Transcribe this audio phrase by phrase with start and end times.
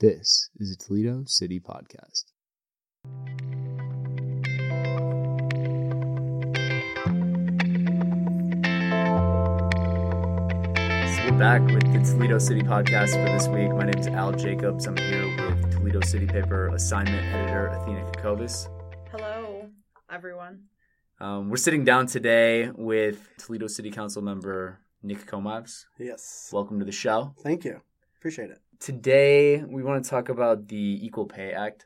[0.00, 2.32] This is a Toledo City podcast.
[11.04, 13.72] So we're back with the Toledo City podcast for this week.
[13.72, 14.86] My name is Al Jacobs.
[14.86, 18.68] I'm here with Toledo City Paper assignment editor Athena Kokovis.
[19.10, 19.68] Hello,
[20.10, 20.62] everyone.
[21.20, 25.84] Um, we're sitting down today with Toledo City Council member Nick Komives.
[25.98, 26.48] Yes.
[26.54, 27.34] Welcome to the show.
[27.42, 27.82] Thank you.
[28.16, 28.62] Appreciate it.
[28.80, 31.84] Today, we want to talk about the Equal Pay Act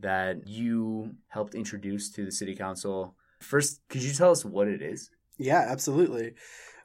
[0.00, 3.16] that you helped introduce to the City Council.
[3.40, 5.08] First, could you tell us what it is?
[5.38, 6.34] Yeah, absolutely.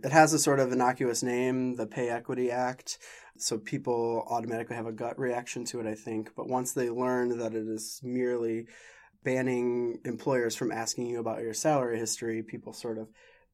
[0.02, 3.00] It has a sort of innocuous name, the Pay Equity Act.
[3.38, 6.31] So people automatically have a gut reaction to it, I think.
[6.38, 8.67] But once they learn that it is merely
[9.26, 13.09] banning employers from asking you about your salary history, people sort of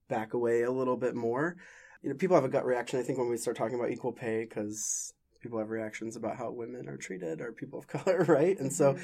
[0.07, 1.55] back away a little bit more.
[2.03, 4.13] You know, people have a gut reaction, I think, when we start talking about equal
[4.13, 5.14] pay because
[5.45, 8.59] people have reactions about how women are treated or people of color, right?
[8.59, 8.97] And so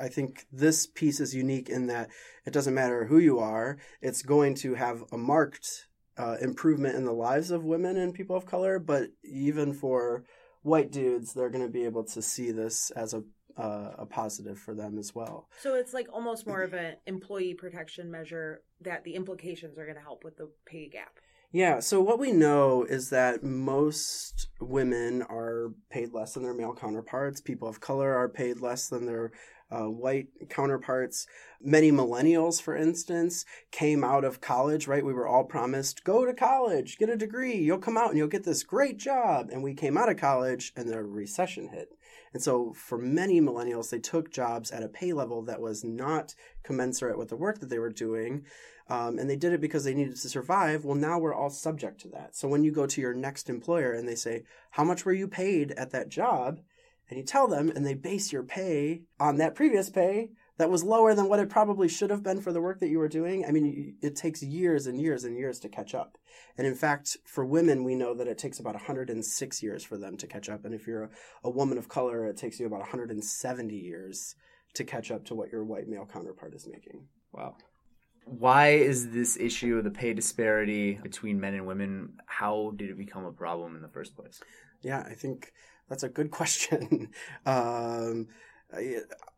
[0.00, 2.08] I think this piece is unique in that
[2.46, 7.04] it doesn't matter who you are, it's going to have a marked uh, improvement in
[7.04, 10.24] the lives of women and people of color, but even for
[10.62, 13.22] white dudes, they're going to be able to see this as a
[13.58, 15.48] uh, a positive for them as well.
[15.62, 19.96] So it's like almost more of an employee protection measure that the implications are going
[19.96, 21.18] to help with the pay gap.
[21.56, 26.74] Yeah, so what we know is that most women are paid less than their male
[26.74, 27.40] counterparts.
[27.40, 29.32] People of color are paid less than their
[29.70, 31.26] uh, white counterparts.
[31.62, 35.02] Many millennials, for instance, came out of college, right?
[35.02, 38.28] We were all promised go to college, get a degree, you'll come out and you'll
[38.28, 39.48] get this great job.
[39.50, 41.88] And we came out of college and the recession hit.
[42.34, 46.34] And so, for many millennials, they took jobs at a pay level that was not
[46.62, 48.44] commensurate with the work that they were doing.
[48.88, 50.84] Um, and they did it because they needed to survive.
[50.84, 52.36] Well, now we're all subject to that.
[52.36, 55.26] So, when you go to your next employer and they say, How much were you
[55.26, 56.60] paid at that job?
[57.08, 60.82] And you tell them, and they base your pay on that previous pay that was
[60.82, 63.44] lower than what it probably should have been for the work that you were doing.
[63.44, 66.16] I mean, it takes years and years and years to catch up.
[66.56, 70.16] And in fact, for women, we know that it takes about 106 years for them
[70.16, 70.64] to catch up.
[70.64, 71.10] And if you're a,
[71.44, 74.34] a woman of color, it takes you about 170 years
[74.74, 77.06] to catch up to what your white male counterpart is making.
[77.32, 77.56] Wow.
[78.26, 82.14] Why is this issue of the pay disparity between men and women?
[82.26, 84.40] How did it become a problem in the first place?
[84.82, 85.52] Yeah, I think
[85.88, 87.10] that's a good question.
[87.46, 88.26] um,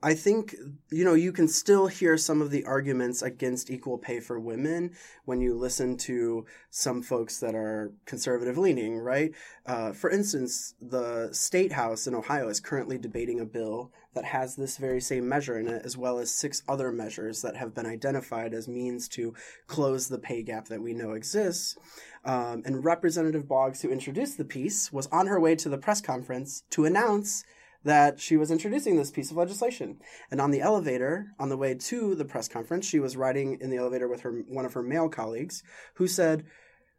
[0.02, 0.54] I think
[0.90, 4.92] you know you can still hear some of the arguments against equal pay for women
[5.26, 9.32] when you listen to some folks that are conservative leaning, right?
[9.66, 14.56] Uh, for instance, the state house in Ohio is currently debating a bill that has
[14.56, 17.86] this very same measure in it, as well as six other measures that have been
[17.86, 19.34] identified as means to
[19.66, 21.76] close the pay gap that we know exists.
[22.24, 26.00] Um, and Representative Boggs, who introduced the piece, was on her way to the press
[26.00, 27.44] conference to announce
[27.84, 29.98] that she was introducing this piece of legislation.
[30.30, 33.70] And on the elevator, on the way to the press conference, she was riding in
[33.70, 35.62] the elevator with her one of her male colleagues
[35.94, 36.44] who said,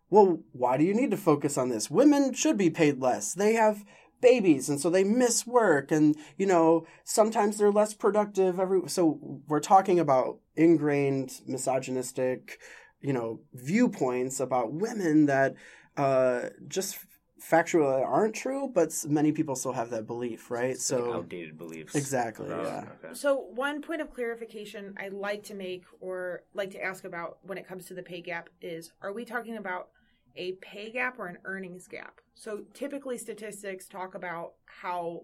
[0.09, 1.91] "Well, why do you need to focus on this?
[1.91, 3.33] Women should be paid less.
[3.33, 3.83] They have
[4.21, 9.41] babies and so they miss work and you know sometimes they're less productive every so
[9.47, 12.59] we're talking about ingrained misogynistic
[13.01, 15.55] you know viewpoints about women that
[15.97, 16.97] uh, just
[17.41, 20.71] factually aren't true, but many people still have that belief, right?
[20.71, 21.95] It's so like outdated beliefs.
[21.95, 22.51] Exactly.
[22.51, 22.85] Oh, yeah.
[23.03, 23.13] Okay.
[23.13, 27.57] So one point of clarification I like to make or like to ask about when
[27.57, 29.89] it comes to the pay gap is: Are we talking about
[30.35, 32.21] a pay gap or an earnings gap?
[32.35, 35.21] So typically, statistics talk about how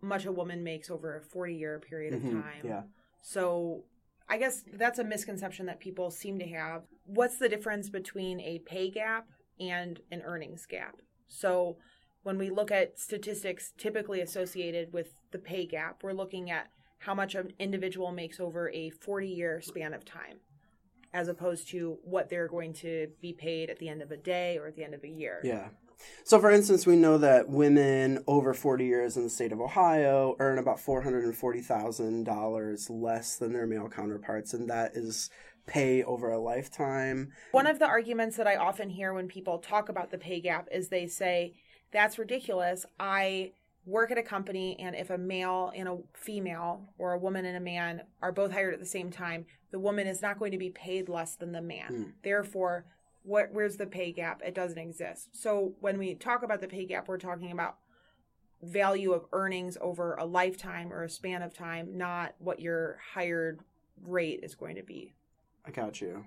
[0.00, 2.40] much a woman makes over a forty-year period of mm-hmm.
[2.40, 2.62] time.
[2.64, 2.82] Yeah.
[3.22, 3.84] So
[4.28, 6.82] I guess that's a misconception that people seem to have.
[7.04, 9.28] What's the difference between a pay gap
[9.60, 10.96] and an earnings gap?
[11.28, 11.76] So
[12.22, 17.14] when we look at statistics typically associated with the pay gap, we're looking at how
[17.14, 20.38] much an individual makes over a 40 year span of time,
[21.12, 24.58] as opposed to what they're going to be paid at the end of a day
[24.58, 25.40] or at the end of a year.
[25.44, 25.68] Yeah.
[26.24, 30.34] So, for instance, we know that women over 40 years in the state of Ohio
[30.40, 35.30] earn about $440,000 less than their male counterparts, and that is
[35.66, 37.32] pay over a lifetime.
[37.52, 40.68] One of the arguments that I often hear when people talk about the pay gap
[40.70, 41.54] is they say,
[41.92, 42.86] That's ridiculous.
[42.98, 43.52] I
[43.84, 47.56] work at a company, and if a male and a female, or a woman and
[47.56, 50.58] a man, are both hired at the same time, the woman is not going to
[50.58, 51.92] be paid less than the man.
[51.92, 52.12] Mm.
[52.22, 52.84] Therefore,
[53.22, 54.42] what, where's the pay gap?
[54.44, 55.28] It doesn't exist.
[55.32, 57.76] So when we talk about the pay gap, we're talking about
[58.62, 63.60] value of earnings over a lifetime or a span of time, not what your hired
[64.02, 65.14] rate is going to be.
[65.66, 66.24] I got you.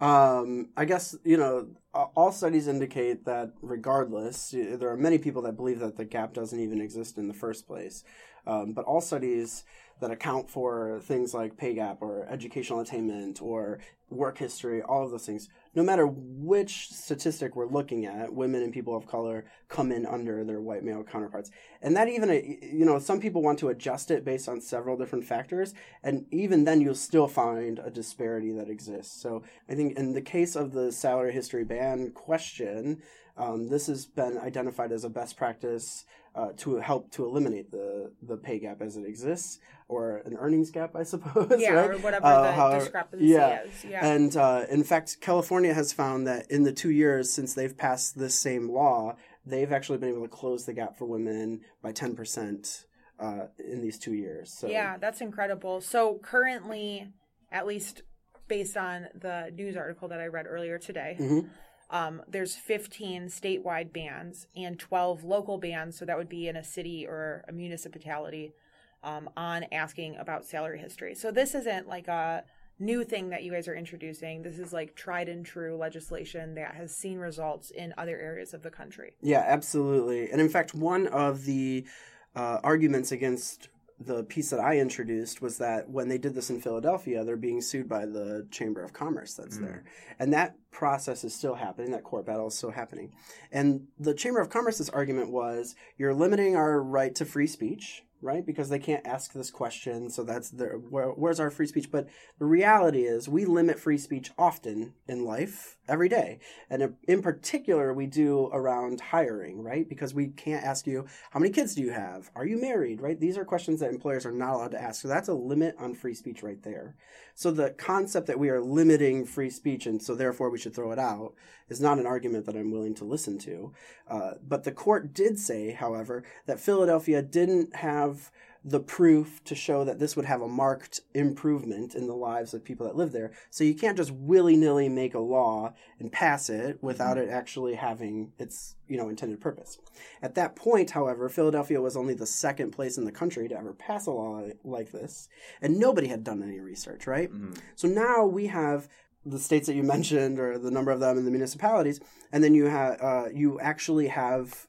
[0.00, 5.56] Um, I guess you know all studies indicate that regardless, there are many people that
[5.56, 8.04] believe that the gap doesn't even exist in the first place.
[8.46, 9.64] Um, but all studies
[10.00, 13.78] that account for things like pay gap or educational attainment or
[14.08, 18.72] work history, all of those things, no matter which statistic we're looking at, women and
[18.72, 21.50] people of color come in under their white male counterparts.
[21.82, 24.96] And that even, uh, you know, some people want to adjust it based on several
[24.96, 25.74] different factors.
[26.02, 29.20] And even then, you'll still find a disparity that exists.
[29.20, 33.02] So I think in the case of the salary history ban question,
[33.36, 38.12] um, this has been identified as a best practice uh, to help to eliminate the,
[38.22, 41.52] the pay gap as it exists, or an earnings gap, I suppose.
[41.58, 41.90] yeah, right?
[41.90, 43.62] or whatever Uh, the however- discrepancy yeah.
[43.62, 43.84] is.
[43.84, 44.06] Yeah.
[44.06, 48.18] And uh, in fact, California has found that in the two years since they've passed
[48.18, 49.16] this same law,
[49.46, 52.84] they've actually been able to close the gap for women by 10%
[53.18, 54.52] uh, in these two years.
[54.52, 55.80] So, Yeah, that's incredible.
[55.80, 57.08] So currently,
[57.50, 58.02] at least
[58.48, 61.48] based on the news article that I read earlier today, Mhm.
[61.90, 65.98] Um, there's 15 statewide bans and 12 local bans.
[65.98, 68.54] So that would be in a city or a municipality
[69.02, 71.14] um, on asking about salary history.
[71.14, 72.44] So this isn't like a
[72.78, 74.42] new thing that you guys are introducing.
[74.42, 78.62] This is like tried and true legislation that has seen results in other areas of
[78.62, 79.14] the country.
[79.22, 80.30] Yeah, absolutely.
[80.30, 81.86] And in fact, one of the
[82.34, 83.68] uh, arguments against
[83.98, 87.62] the piece that I introduced was that when they did this in Philadelphia, they're being
[87.62, 89.62] sued by the Chamber of Commerce that's Mm.
[89.62, 89.84] there.
[90.18, 93.12] And that process is still happening, that court battle is still happening.
[93.50, 98.44] And the Chamber of Commerce's argument was you're limiting our right to free speech, right?
[98.44, 101.90] Because they can't ask this question, so that's their, where, where's our free speech?
[101.90, 102.08] But
[102.38, 106.40] the reality is we limit free speech often in life, every day.
[106.68, 109.88] And in- particular, we do around hiring, right?
[109.88, 112.30] Because we can't ask you, how many kids do you have?
[112.36, 113.18] Are you married, right?
[113.18, 115.02] These are questions that employers are not allowed to ask.
[115.02, 116.96] So that's a limit on free speech right there.
[117.34, 120.92] So the concept that we are limiting free speech and so therefore we should throw
[120.92, 121.34] it out
[121.68, 123.72] is not an argument that I'm willing to listen to.
[124.08, 128.15] Uh, but the court did say, however, that Philadelphia didn't have
[128.64, 132.64] the proof to show that this would have a marked improvement in the lives of
[132.64, 133.30] people that live there.
[133.48, 137.74] So you can't just willy nilly make a law and pass it without it actually
[137.76, 139.78] having its you know intended purpose.
[140.20, 143.72] At that point, however, Philadelphia was only the second place in the country to ever
[143.72, 145.28] pass a law like this,
[145.62, 147.32] and nobody had done any research, right?
[147.32, 147.56] Mhm.
[147.76, 148.88] So now we have
[149.24, 152.00] the states that you mentioned, or the number of them in the municipalities,
[152.32, 154.66] and then you have uh, you actually have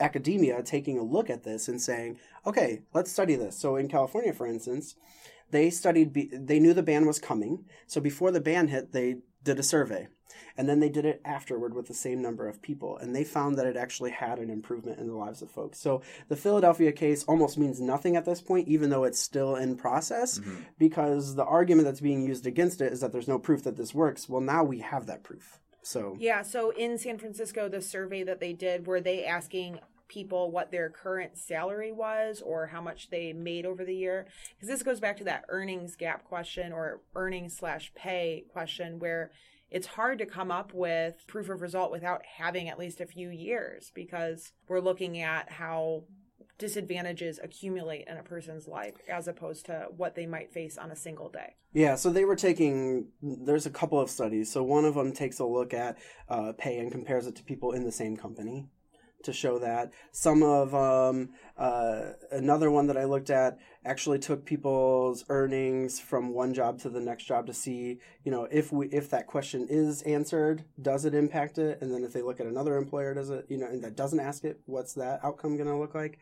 [0.00, 3.56] academia taking a look at this and saying, okay, let's study this.
[3.58, 4.94] So in California, for instance,
[5.50, 7.64] they studied, be- they knew the ban was coming.
[7.86, 10.08] So before the ban hit, they did a survey.
[10.58, 12.96] And then they did it afterward with the same number of people.
[12.98, 15.78] And they found that it actually had an improvement in the lives of folks.
[15.78, 19.76] So the Philadelphia case almost means nothing at this point, even though it's still in
[19.76, 20.64] process, Mhm.
[20.78, 23.94] because the argument that's being used against it is that there's no proof that this
[23.94, 24.28] works.
[24.28, 25.60] Well, now we have that proof.
[25.86, 29.78] So Yeah, so in San Francisco, the survey that they did, were they asking
[30.08, 34.26] people what their current salary was or how much they made over the year?
[34.54, 39.30] Because this goes back to that earnings gap question or earnings slash pay question where
[39.70, 43.30] it's hard to come up with proof of result without having at least a few
[43.30, 46.02] years because we're looking at how
[46.58, 50.96] disadvantages accumulate in a person's life as opposed to what they might face on a
[50.96, 51.54] single day.
[51.72, 53.08] Yeah, so they were taking.
[53.22, 54.50] There's a couple of studies.
[54.50, 55.98] So one of them takes a look at
[56.28, 58.68] uh, pay and compares it to people in the same company
[59.26, 59.92] to show that.
[60.12, 66.32] Some of um, uh, another one that I looked at actually took people's earnings from
[66.32, 69.66] one job to the next job to see, you know, if we if that question
[69.68, 71.78] is answered, does it impact it?
[71.80, 74.20] And then if they look at another employer, does it, you know, and that doesn't
[74.20, 76.18] ask it, what's that outcome going to look like?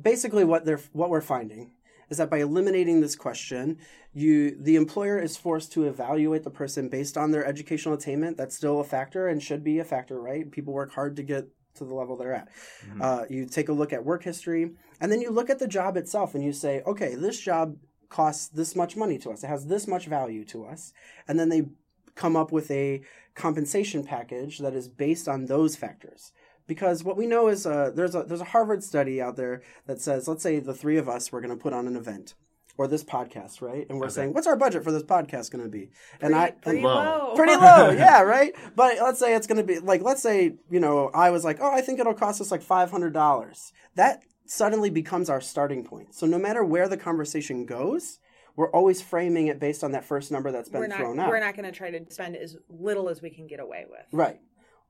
[0.00, 1.72] Basically, what they're what we're finding
[2.10, 3.78] is that by eliminating this question,
[4.12, 8.36] you the employer is forced to evaluate the person based on their educational attainment.
[8.36, 10.50] That's still a factor and should be a factor, right?
[10.50, 12.48] People work hard to get to the level they're at.
[12.88, 13.02] Mhm.
[13.02, 15.96] Uh, you take a look at work history, and then you look at the job
[15.96, 17.76] itself, and you say, okay, this job
[18.08, 19.44] costs this much money to us.
[19.44, 20.92] It has this much value to us,
[21.28, 21.66] and then they
[22.14, 23.02] come up with a
[23.34, 26.32] compensation package that is based on those factors.
[26.68, 30.00] Because what we know is uh, there's a there's a Harvard study out there that
[30.00, 32.34] says, let's say the three of us were going to put on an event
[32.76, 33.84] or this podcast, right?
[33.90, 34.14] And we're Okay.
[34.14, 35.90] saying, what's our budget for this podcast going to be?
[36.20, 37.28] and I pretty and- Low.
[37.30, 37.34] low.
[37.34, 38.54] pretty low, yeah, right.
[38.76, 41.58] But let's say it's going to be like, let's say you know, I was like,
[41.60, 43.72] oh, I think it'll cost us like five hundred dollars.
[43.96, 46.14] That suddenly becomes our starting point.
[46.14, 48.18] So no matter where the conversation goes,
[48.56, 51.28] we're always framing it based on that first number that's been we're not thrown out.
[51.30, 54.04] we're not going to try to spend as little as we can get away with.
[54.12, 54.40] Right.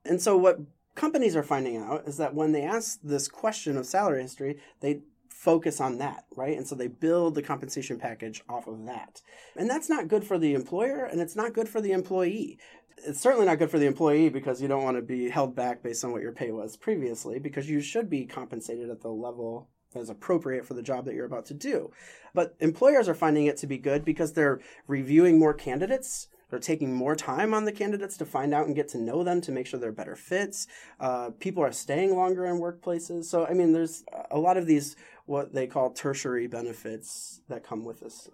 [0.05, 0.59] And so what
[0.99, 4.99] companies are finding out is that when they ask this question of salary history, they
[5.29, 6.57] focus on that, right?
[6.57, 9.21] And so they build the compensation package off of that.
[9.55, 12.59] And that's not good for the employer and it's not good for the employee.
[13.07, 15.81] It's certainly not good for the employee because you don't want to be held back
[15.81, 19.69] based on what your pay was previously because you should be compensated at the level
[19.93, 21.91] that is appropriate for the job that you're about to do.
[22.33, 26.93] But employers are finding it to be good because they're reviewing more candidates they're taking
[26.93, 29.67] more time on the candidates to find out and get to know them to make
[29.67, 30.67] sure they're better fits.
[30.99, 33.25] Uh, people are staying longer in workplaces.
[33.25, 37.85] So, I mean, there's a lot of these what they call tertiary benefits that come
[37.85, 38.29] with this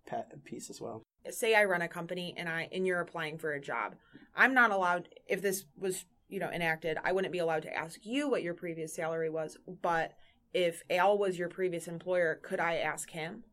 [0.45, 1.01] piece as well.
[1.29, 3.95] Say I run a company and I and you're applying for a job.
[4.33, 8.05] I'm not allowed if this was, you know, enacted, I wouldn't be allowed to ask
[8.05, 10.13] you what your previous salary was, but
[10.53, 13.43] if Al was your previous employer, could I ask him?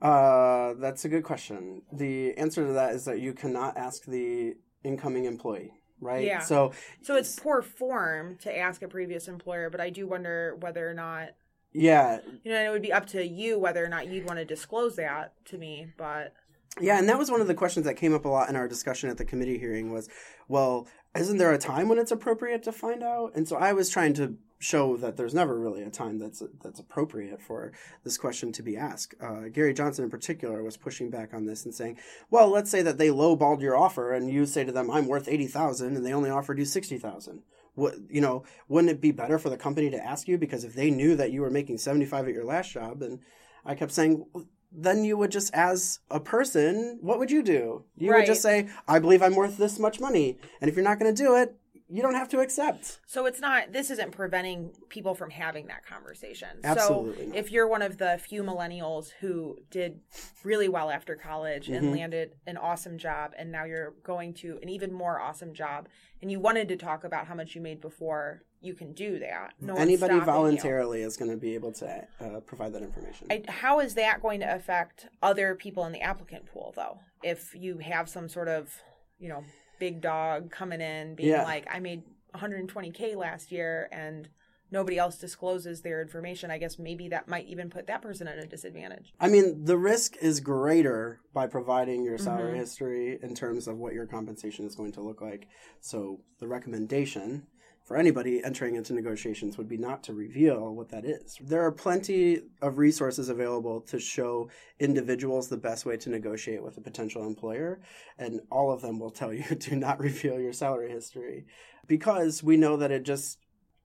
[0.00, 1.82] Uh, that's a good question.
[1.92, 6.24] The answer to that is that you cannot ask the incoming employee, right?
[6.24, 6.40] Yeah.
[6.40, 6.72] So,
[7.02, 10.94] so it's poor form to ask a previous employer, but I do wonder whether or
[10.94, 11.30] not.
[11.72, 12.18] Yeah.
[12.44, 14.96] You know, it would be up to you whether or not you'd want to disclose
[14.96, 16.34] that to me, but.
[16.80, 18.68] Yeah, and that was one of the questions that came up a lot in our
[18.68, 20.08] discussion at the committee hearing was,
[20.46, 20.86] well,
[21.16, 23.32] isn't there a time when it's appropriate to find out?
[23.34, 26.80] And so I was trying to show that there's never really a time that's that's
[26.80, 27.72] appropriate for
[28.04, 29.14] this question to be asked.
[29.20, 31.98] Uh, Gary Johnson, in particular, was pushing back on this and saying,
[32.30, 35.28] "Well, let's say that they lowballed your offer, and you say to them, "I'm worth
[35.28, 37.42] eighty thousand, and they only offered you sixty thousand.
[37.74, 38.44] What you know?
[38.68, 41.32] Wouldn't it be better for the company to ask you because if they knew that
[41.32, 43.20] you were making seventy five at your last job?" And
[43.64, 44.24] I kept saying,
[44.72, 47.84] then you would just, as a person, what would you do?
[47.96, 48.18] You right.
[48.18, 50.38] would just say, I believe I'm worth this much money.
[50.60, 51.56] And if you're not going to do it,
[51.88, 53.00] you don't have to accept.
[53.06, 56.48] So it's not this isn't preventing people from having that conversation.
[56.64, 57.30] Absolutely.
[57.30, 60.00] So if you're one of the few millennials who did
[60.42, 61.94] really well after college and mm-hmm.
[61.94, 65.88] landed an awesome job and now you're going to an even more awesome job
[66.20, 69.52] and you wanted to talk about how much you made before, you can do that.
[69.60, 71.06] No Anybody voluntarily you.
[71.06, 73.28] is going to be able to uh, provide that information.
[73.30, 76.98] I, how is that going to affect other people in the applicant pool though?
[77.22, 78.82] If you have some sort of,
[79.18, 79.44] you know,
[79.78, 81.44] big dog coming in being yeah.
[81.44, 82.02] like, I made
[82.34, 84.28] 120K last year and
[84.70, 88.38] nobody else discloses their information, I guess maybe that might even put that person at
[88.38, 89.12] a disadvantage.
[89.20, 92.60] I mean, the risk is greater by providing your salary mm-hmm.
[92.60, 95.48] history in terms of what your compensation is going to look like.
[95.80, 97.46] So the recommendation
[97.86, 101.38] for anybody entering into negotiations would be not to reveal what that is.
[101.40, 104.50] There are plenty of resources available to show
[104.80, 107.80] individuals the best way to negotiate with a potential employer,
[108.18, 111.46] and all of them will tell you do not reveal your salary history
[111.86, 113.38] because we know that it just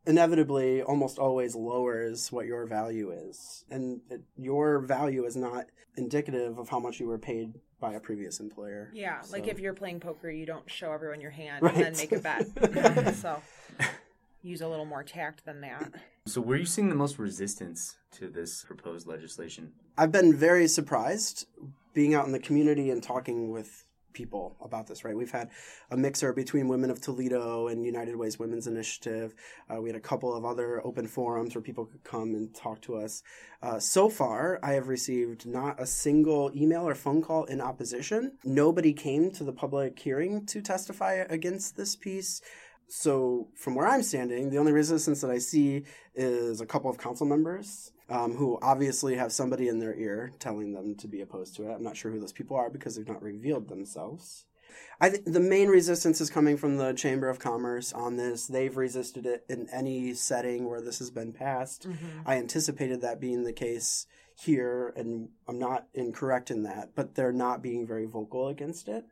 [0.07, 3.65] inevitably almost always lowers what your value is.
[3.69, 4.01] And
[4.35, 5.65] your value is not
[5.95, 8.89] indicative of how much you were paid by a previous employer.
[8.93, 9.33] Yeah, so.
[9.33, 11.73] like if you're playing poker, you don't show everyone your hand right.
[11.73, 13.15] and then make a bet.
[13.15, 13.41] so
[14.43, 15.91] use a little more tact than that.
[16.27, 19.73] So, where are you seeing the most resistance to this proposed legislation?
[19.97, 21.47] I've been very surprised
[21.93, 25.15] being out in the community and talking with people about this, right?
[25.15, 25.49] We've had
[25.89, 29.33] a mixer between Women of Toledo and United Way's Women's Initiative.
[29.69, 32.81] Uh, we had a couple of other open forums where people could come and talk
[32.81, 33.23] to us.
[33.61, 38.33] Uh, so far, I have received not a single email or phone call in opposition.
[38.43, 42.41] Nobody came to the public hearing to testify against this piece.
[42.87, 46.97] So, from where I'm standing, the only resistance that I see is a couple of
[46.97, 51.55] council members um, who obviously have somebody in their ear telling them to be opposed
[51.55, 51.73] to it.
[51.73, 54.45] I'm not sure who those people are because they've not revealed themselves.
[54.99, 58.47] I think the main resistance is coming from the Chamber of Commerce on this.
[58.47, 61.87] They've resisted it in any setting where this has been passed.
[61.87, 62.21] Mm-hmm.
[62.25, 64.07] I anticipated that being the case
[64.39, 69.05] here, and I'm not incorrect in that, but they're not being very vocal against it.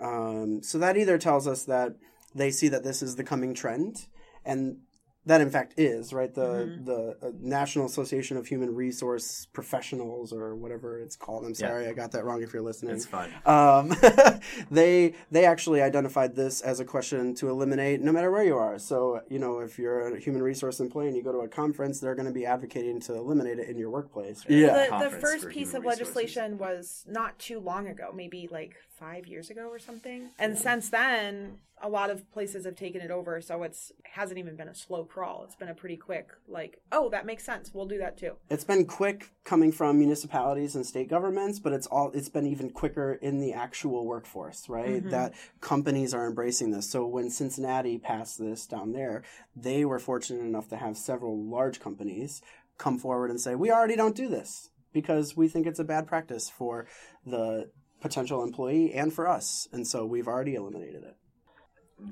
[0.00, 1.96] Um, so that either tells us that
[2.34, 4.06] they see that this is the coming trend
[4.44, 4.78] and
[5.26, 6.84] that in fact is right the mm-hmm.
[6.84, 11.44] the uh, National Association of Human Resource Professionals or whatever it's called.
[11.44, 11.90] I'm sorry, yeah.
[11.90, 12.42] I got that wrong.
[12.42, 13.32] If you're listening, it's fine.
[13.46, 13.94] Um,
[14.70, 18.78] they they actually identified this as a question to eliminate no matter where you are.
[18.78, 22.00] So you know if you're a human resource employee and you go to a conference,
[22.00, 24.44] they're going to be advocating to eliminate it in your workplace.
[24.48, 29.26] Yeah, the, the first piece of legislation was not too long ago, maybe like five
[29.26, 33.40] years ago or something, and since then a lot of places have taken it over
[33.40, 35.42] so it's hasn't even been a slow crawl.
[35.44, 37.72] It's been a pretty quick like oh that makes sense.
[37.74, 38.32] We'll do that too.
[38.48, 42.70] It's been quick coming from municipalities and state governments but it's all it's been even
[42.70, 45.00] quicker in the actual workforce right?
[45.00, 45.10] Mm-hmm.
[45.10, 46.88] that companies are embracing this.
[46.88, 49.22] So when cincinnati passed this down there
[49.54, 52.40] they were fortunate enough to have several large companies
[52.78, 56.06] come forward and say we already don't do this because we think it's a bad
[56.06, 56.86] practice for
[57.26, 57.68] the
[58.04, 61.16] potential employee and for us and so we've already eliminated it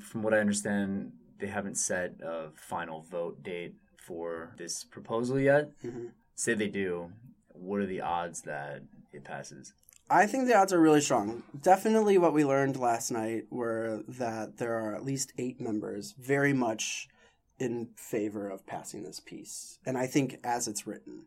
[0.01, 5.71] from what I understand, they haven't set a final vote date for this proposal yet.
[5.85, 6.07] Mm-hmm.
[6.35, 7.13] say they do,
[7.49, 8.83] what are the odds that
[9.13, 9.75] it passes?
[10.11, 11.43] I think the odds are really strong.
[11.59, 16.53] Definitely, what we learned last night were that there are at least eight members very
[16.53, 17.09] much
[17.59, 19.79] in favor of passing this piece.
[19.87, 21.27] And I think as it's written,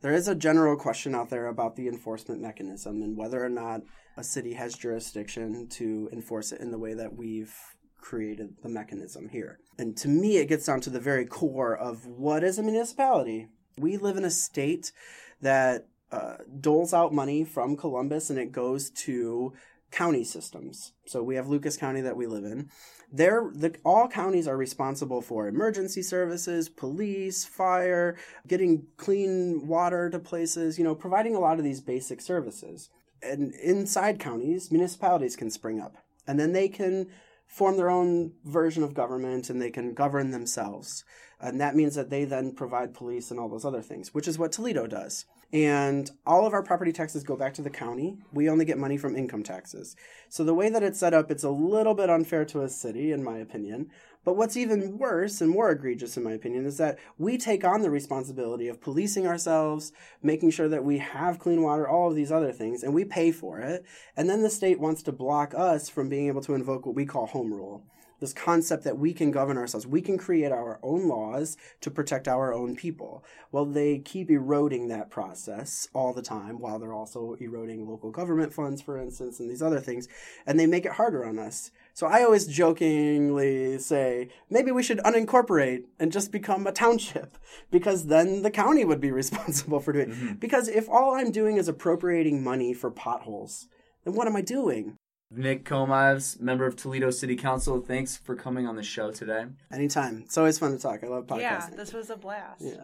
[0.00, 3.82] there is a general question out there about the enforcement mechanism and whether or not
[4.16, 7.54] a city has jurisdiction to enforce it in the way that we've
[8.00, 9.58] created the mechanism here.
[9.78, 13.48] And to me, it gets down to the very core of what is a municipality.
[13.76, 14.92] We live in a state
[15.40, 19.52] that uh, doles out money from Columbus and it goes to
[19.90, 20.92] county systems.
[21.06, 22.70] So we have Lucas County that we live in.
[23.10, 30.18] There, the, all counties are responsible for emergency services, police, fire, getting clean water to
[30.18, 32.90] places, you know, providing a lot of these basic services.
[33.22, 35.96] And inside counties, municipalities can spring up.
[36.26, 37.08] And then they can
[37.46, 41.04] form their own version of government and they can govern themselves.
[41.40, 44.38] And that means that they then provide police and all those other things, which is
[44.38, 45.24] what Toledo does.
[45.50, 48.18] And all of our property taxes go back to the county.
[48.32, 49.96] We only get money from income taxes.
[50.28, 53.12] So the way that it's set up, it's a little bit unfair to a city,
[53.12, 53.88] in my opinion.
[54.24, 57.80] But what's even worse and more egregious, in my opinion, is that we take on
[57.80, 59.90] the responsibility of policing ourselves,
[60.22, 63.32] making sure that we have clean water, all of these other things, and we pay
[63.32, 63.86] for it.
[64.18, 67.06] And then the state wants to block us from being able to invoke what we
[67.06, 67.84] call home rule
[68.20, 69.86] this concept that we can govern ourselves.
[69.86, 73.24] We can create our own laws to protect our own people.
[73.52, 78.52] Well, they keep eroding that process all the time while they're also eroding local government
[78.52, 80.08] funds, for instance, and these other things.
[80.46, 81.70] And they make it harder on us.
[81.94, 87.38] So I always jokingly say, maybe we should unincorporate and just become a township
[87.70, 90.14] because then the county would be responsible for doing it.
[90.14, 90.34] Mm-hmm.
[90.34, 93.68] Because if all I'm doing is appropriating money for potholes,
[94.04, 94.96] then what am I doing?
[95.30, 99.44] Nick Komives, member of Toledo City Council, thanks for coming on the show today.
[99.70, 100.22] Anytime.
[100.24, 101.04] It's always fun to talk.
[101.04, 101.40] I love podcasting.
[101.40, 102.62] Yeah, this was a blast.
[102.62, 102.76] Yeah.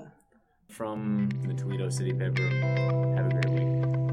[0.68, 2.42] From the Toledo City paper,
[3.16, 4.03] have a great week.